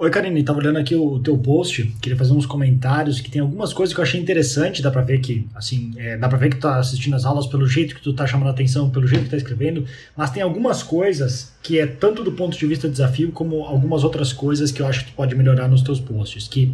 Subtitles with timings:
[0.00, 3.72] Oi, Karine, tava olhando aqui o teu post, queria fazer uns comentários, que tem algumas
[3.72, 6.56] coisas que eu achei interessante, dá pra ver que, assim, é, dá pra ver que
[6.56, 9.24] tu tá assistindo as aulas pelo jeito que tu tá chamando a atenção, pelo jeito
[9.24, 9.84] que tá escrevendo,
[10.16, 14.32] mas tem algumas coisas que é tanto do ponto de vista desafio, como algumas outras
[14.32, 16.72] coisas que eu acho que tu pode melhorar nos teus posts, que,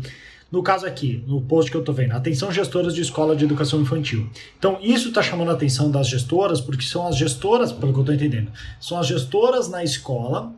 [0.52, 3.80] no caso aqui, no post que eu tô vendo, atenção gestoras de escola de educação
[3.80, 4.28] infantil.
[4.58, 8.04] Então, isso tá chamando a atenção das gestoras, porque são as gestoras, pelo que eu
[8.04, 10.52] tô entendendo, são as gestoras na escola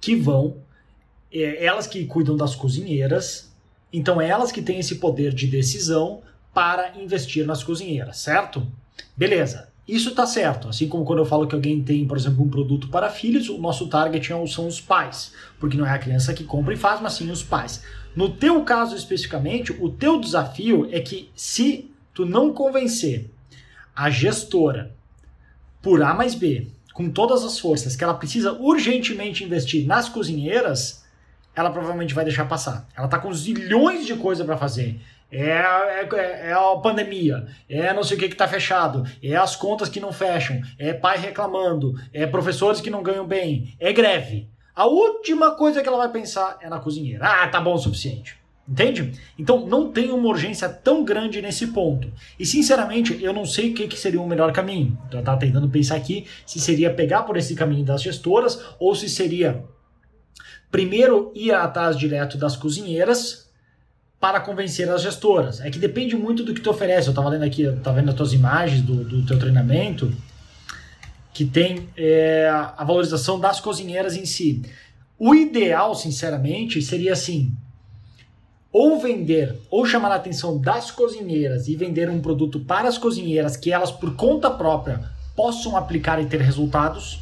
[0.00, 0.56] que vão
[1.32, 3.52] é, elas que cuidam das cozinheiras,
[3.92, 8.66] então elas que têm esse poder de decisão para investir nas cozinheiras, certo?
[9.16, 9.68] Beleza.
[9.90, 10.68] Isso está certo.
[10.68, 13.58] Assim como quando eu falo que alguém tem, por exemplo, um produto para filhos, o
[13.58, 17.00] nosso target é são os pais, porque não é a criança que compra e faz,
[17.00, 17.82] mas sim os pais.
[18.14, 23.30] No teu caso especificamente, o teu desafio é que se tu não convencer
[23.94, 24.94] a gestora
[25.82, 31.04] por A mais B, com todas as forças, que ela precisa urgentemente investir nas cozinheiras,
[31.54, 32.88] ela provavelmente vai deixar passar.
[32.96, 35.00] Ela tá com zilhões de coisas para fazer.
[35.32, 39.54] É, é, é, a pandemia, é não sei o que que tá fechado, é as
[39.54, 44.48] contas que não fecham, é pai reclamando, é professores que não ganham bem, é greve.
[44.74, 47.24] A última coisa que ela vai pensar é na cozinheira.
[47.24, 48.40] Ah, tá bom o suficiente.
[48.68, 49.12] Entende?
[49.38, 52.10] Então não tem uma urgência tão grande nesse ponto.
[52.38, 54.96] E sinceramente, eu não sei o que, que seria o melhor caminho.
[55.12, 59.08] Eu tava tentando pensar aqui se seria pegar por esse caminho das gestoras ou se
[59.08, 59.64] seria
[60.70, 63.48] primeiro ir atrás direto das cozinheiras
[64.20, 65.60] para convencer as gestoras.
[65.60, 67.08] É que depende muito do que tu oferece.
[67.08, 70.12] Eu estava lendo aqui, estava vendo as tuas imagens do, do teu treinamento,
[71.32, 74.62] que tem é, a valorização das cozinheiras em si.
[75.18, 77.56] O ideal, sinceramente, seria assim:
[78.72, 83.56] ou vender, ou chamar a atenção das cozinheiras e vender um produto para as cozinheiras
[83.56, 85.00] que elas, por conta própria,
[85.34, 87.20] possam aplicar e ter resultados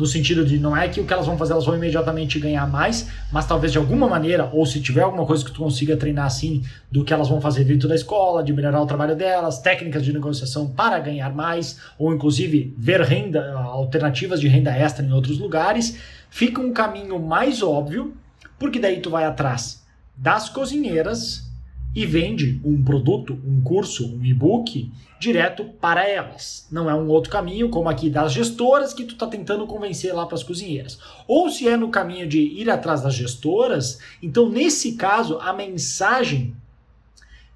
[0.00, 2.66] no sentido de não é que o que elas vão fazer elas vão imediatamente ganhar
[2.66, 6.24] mais, mas talvez de alguma maneira, ou se tiver alguma coisa que tu consiga treinar
[6.24, 10.02] assim, do que elas vão fazer dentro da escola, de melhorar o trabalho delas, técnicas
[10.02, 15.38] de negociação para ganhar mais, ou inclusive ver renda, alternativas de renda extra em outros
[15.38, 15.98] lugares,
[16.30, 18.14] fica um caminho mais óbvio,
[18.58, 19.84] porque daí tu vai atrás
[20.16, 21.49] das cozinheiras
[21.94, 26.66] e vende um produto, um curso, um e-book direto para elas.
[26.70, 30.24] Não é um outro caminho, como aqui das gestoras, que tu está tentando convencer lá
[30.24, 30.98] para as cozinheiras.
[31.26, 36.54] Ou se é no caminho de ir atrás das gestoras, então nesse caso a mensagem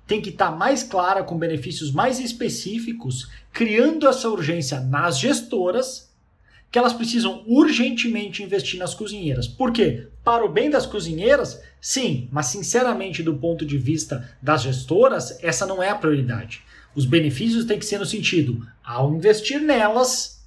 [0.07, 6.04] tem que estar tá mais clara, com benefícios mais específicos, criando essa urgência nas gestoras
[6.75, 9.47] que elas precisam urgentemente investir nas cozinheiras.
[9.47, 10.09] Por quê?
[10.25, 15.67] Para o bem das cozinheiras, sim, mas sinceramente, do ponto de vista das gestoras, essa
[15.67, 16.65] não é a prioridade.
[16.93, 20.45] Os benefícios têm que ser no sentido, ao investir nelas,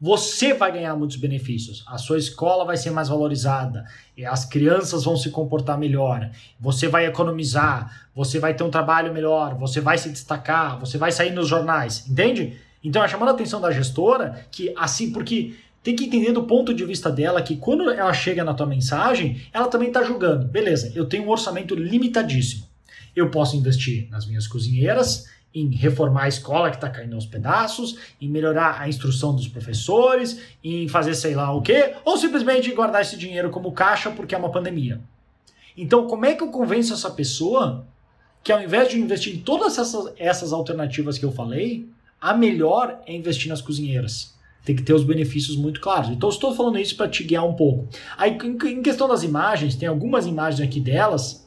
[0.00, 1.84] você vai ganhar muitos benefícios.
[1.86, 3.84] A sua escola vai ser mais valorizada,
[4.26, 9.58] as crianças vão se comportar melhor, você vai economizar, você vai ter um trabalho melhor,
[9.58, 12.58] você vai se destacar, você vai sair nos jornais, entende?
[12.84, 16.72] Então é chamando a atenção da gestora que assim, porque tem que entender do ponto
[16.72, 20.46] de vista dela que quando ela chega na tua mensagem, ela também está julgando.
[20.46, 22.66] Beleza, eu tenho um orçamento limitadíssimo.
[23.14, 27.98] Eu posso investir nas minhas cozinheiras, em reformar a escola que está caindo aos pedaços,
[28.20, 33.02] em melhorar a instrução dos professores, em fazer sei lá o quê, ou simplesmente guardar
[33.02, 35.00] esse dinheiro como caixa porque é uma pandemia.
[35.76, 37.86] Então, como é que eu convenço essa pessoa
[38.42, 41.88] que ao invés de investir em todas essas, essas alternativas que eu falei,
[42.24, 44.34] a melhor é investir nas cozinheiras.
[44.64, 46.08] Tem que ter os benefícios muito claros.
[46.08, 47.86] Então, estou falando isso para te guiar um pouco.
[48.16, 51.46] Aí, em questão das imagens, tem algumas imagens aqui delas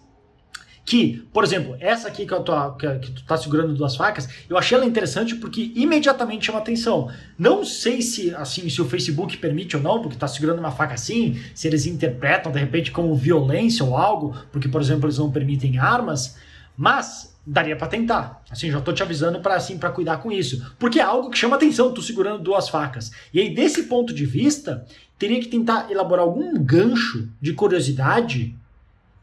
[0.85, 4.29] que, por exemplo, essa aqui que, eu tô, que, que tu tá segurando duas facas,
[4.47, 7.09] eu achei ela interessante porque imediatamente chama atenção.
[7.39, 10.93] Não sei se assim se o Facebook permite ou não, porque tá segurando uma faca
[10.93, 15.31] assim, se eles interpretam de repente como violência ou algo, porque, por exemplo, eles não
[15.31, 16.37] permitem armas,
[16.77, 18.43] mas daria para tentar.
[18.49, 21.37] Assim, já tô te avisando para assim para cuidar com isso, porque é algo que
[21.37, 23.11] chama atenção, tu segurando duas facas.
[23.33, 24.85] E aí desse ponto de vista,
[25.17, 28.53] teria que tentar elaborar algum gancho de curiosidade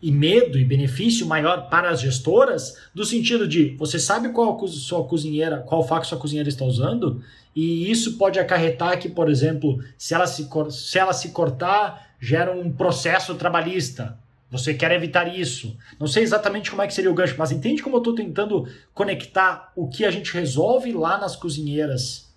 [0.00, 5.05] e medo e benefício maior para as gestoras, do sentido de você sabe qual sua
[5.05, 7.23] cozinheira, qual faca sua cozinheira está usando,
[7.55, 12.53] e isso pode acarretar que, por exemplo, se ela se, se, ela se cortar, gera
[12.53, 14.19] um processo trabalhista.
[14.50, 15.76] Você quer evitar isso.
[15.99, 18.69] Não sei exatamente como é que seria o gancho, mas entende como eu estou tentando
[18.93, 22.32] conectar o que a gente resolve lá nas cozinheiras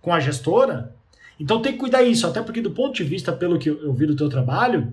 [0.00, 0.94] com a gestora?
[1.40, 4.06] Então tem que cuidar isso, até porque do ponto de vista, pelo que eu vi
[4.06, 4.92] do teu trabalho,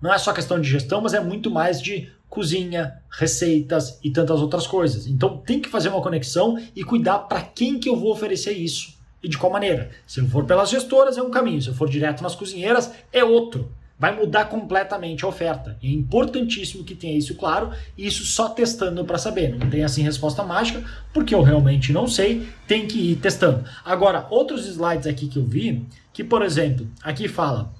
[0.00, 4.40] não é só questão de gestão, mas é muito mais de cozinha, receitas e tantas
[4.40, 5.06] outras coisas.
[5.06, 8.96] Então tem que fazer uma conexão e cuidar para quem que eu vou oferecer isso
[9.22, 9.90] e de qual maneira.
[10.06, 13.24] Se eu for pelas gestoras é um caminho, se eu for direto nas cozinheiras é
[13.24, 13.72] outro.
[13.98, 15.76] Vai mudar completamente a oferta.
[15.82, 19.56] É importantíssimo que tenha isso claro, e isso só testando para saber.
[19.58, 23.64] Não tem assim resposta mágica, porque eu realmente não sei, tem que ir testando.
[23.84, 27.72] Agora, outros slides aqui que eu vi, que por exemplo, aqui fala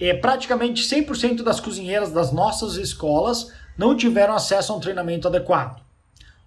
[0.00, 5.82] é, praticamente 100% das cozinheiras das nossas escolas não tiveram acesso a um treinamento adequado.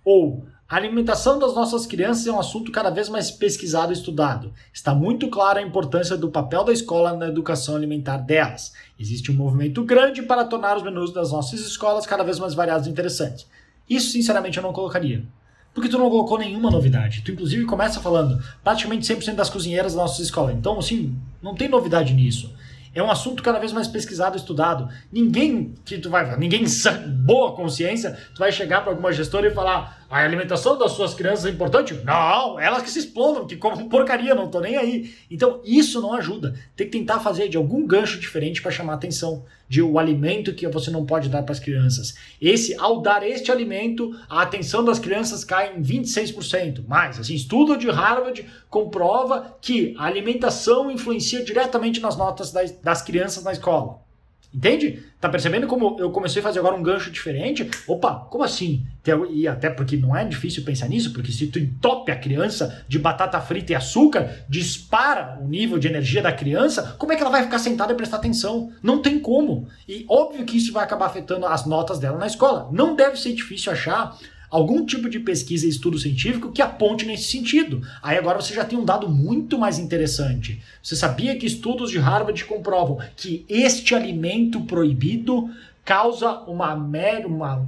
[0.03, 4.53] Ou a alimentação das nossas crianças é um assunto cada vez mais pesquisado e estudado.
[4.71, 8.71] Está muito clara a importância do papel da escola na educação alimentar delas.
[8.97, 12.87] Existe um movimento grande para tornar os menus das nossas escolas cada vez mais variados
[12.87, 13.45] e interessantes.
[13.89, 15.25] Isso, sinceramente, eu não colocaria.
[15.73, 17.21] Porque tu não colocou nenhuma novidade.
[17.21, 20.53] Tu, inclusive, começa falando praticamente 100% das cozinheiras da nossa escola.
[20.53, 21.13] Então, assim,
[21.43, 22.49] não tem novidade nisso.
[22.93, 24.89] É um assunto cada vez mais pesquisado, estudado.
[25.11, 26.65] Ninguém que tu vai, ninguém
[27.25, 31.45] boa consciência, tu vai chegar para alguma gestora e falar: "A alimentação das suas crianças
[31.45, 31.93] é importante?".
[32.03, 35.15] Não, elas que se explodam, que comem porcaria, não tô nem aí.
[35.31, 36.53] Então, isso não ajuda.
[36.75, 40.53] Tem que tentar fazer de algum gancho diferente para chamar a atenção de o alimento
[40.53, 42.13] que você não pode dar para as crianças.
[42.41, 46.85] Esse, ao dar este alimento, a atenção das crianças cai em 26%.
[46.85, 53.01] Mais, assim, estudo de Harvard comprova que a alimentação influencia diretamente nas notas das, das
[53.01, 54.10] crianças na escola.
[54.53, 55.01] Entende?
[55.19, 57.69] Tá percebendo como eu comecei a fazer agora um gancho diferente?
[57.87, 58.85] Opa, como assim?
[59.31, 62.99] E até porque não é difícil pensar nisso, porque se tu entope a criança de
[62.99, 67.31] batata frita e açúcar, dispara o nível de energia da criança, como é que ela
[67.31, 68.71] vai ficar sentada e prestar atenção?
[68.83, 69.69] Não tem como.
[69.87, 72.69] E óbvio que isso vai acabar afetando as notas dela na escola.
[72.71, 74.17] Não deve ser difícil achar
[74.51, 77.81] algum tipo de pesquisa e estudo científico que aponte nesse sentido.
[78.03, 80.61] Aí agora você já tem um dado muito mais interessante.
[80.83, 85.49] Você sabia que estudos de Harvard comprovam que este alimento proibido
[85.85, 87.67] causa uma média, uma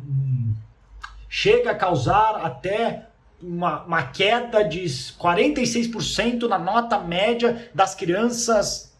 [1.29, 3.07] chega a causar até
[3.41, 8.93] uma, uma queda de 46% na nota média das crianças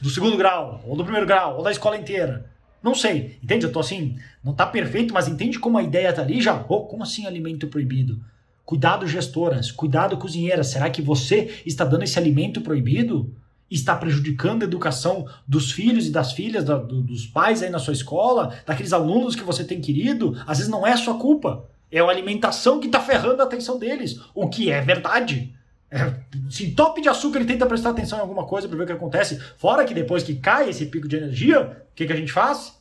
[0.00, 2.50] do segundo grau, ou do primeiro grau, ou da escola inteira.
[2.82, 3.66] Não sei, entende?
[3.66, 6.64] Eu tô assim, não tá perfeito, mas entende como a ideia tá ali já?
[6.68, 8.20] Oh, como assim alimento proibido?
[8.64, 10.68] Cuidado, gestoras, cuidado, cozinheiras.
[10.68, 13.34] Será que você está dando esse alimento proibido?
[13.70, 17.78] Está prejudicando a educação dos filhos e das filhas, da, do, dos pais aí na
[17.78, 20.36] sua escola, daqueles alunos que você tem querido?
[20.46, 21.68] Às vezes não é sua culpa.
[21.92, 25.52] É a alimentação que está ferrando a atenção deles, o que é verdade.
[25.90, 26.14] É,
[26.48, 28.92] se top de açúcar ele tenta prestar atenção em alguma coisa para ver o que
[28.92, 32.32] acontece, fora que depois que cai esse pico de energia, o que, que a gente
[32.32, 32.78] faz?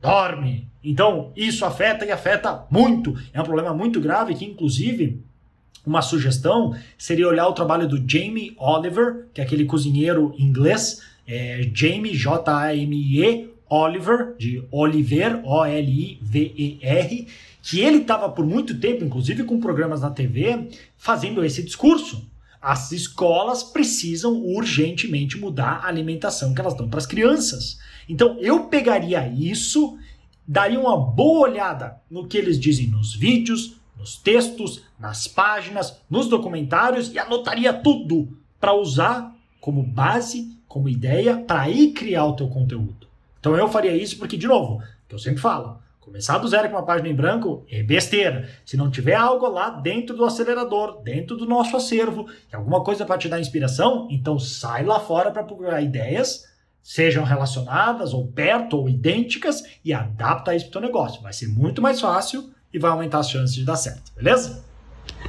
[0.00, 0.68] Dorme.
[0.82, 3.14] Então, isso afeta e afeta muito.
[3.32, 5.22] É um problema muito grave que, inclusive,
[5.86, 11.70] uma sugestão seria olhar o trabalho do Jamie Oliver, que é aquele cozinheiro inglês, é
[11.74, 17.26] Jamie, J-A-M-E, Oliver, de Oliver, O-L-I-V-E-R,
[17.62, 22.28] que ele estava por muito tempo, inclusive com programas na TV, fazendo esse discurso.
[22.60, 27.78] As escolas precisam urgentemente mudar a alimentação que elas dão para as crianças.
[28.08, 29.96] Então eu pegaria isso,
[30.46, 36.28] daria uma boa olhada no que eles dizem nos vídeos, nos textos, nas páginas, nos
[36.28, 42.48] documentários e anotaria tudo para usar como base, como ideia para aí criar o teu
[42.48, 43.06] conteúdo.
[43.38, 46.76] Então eu faria isso porque de novo, que eu sempre falo, Começar do zero com
[46.76, 48.48] uma página em branco é besteira.
[48.64, 53.18] Se não tiver algo lá dentro do acelerador, dentro do nosso acervo, alguma coisa para
[53.18, 56.46] te dar inspiração, então sai lá fora para procurar ideias,
[56.82, 61.20] sejam relacionadas ou perto ou idênticas e adapta isso para o teu negócio.
[61.20, 64.69] Vai ser muito mais fácil e vai aumentar as chances de dar certo, beleza?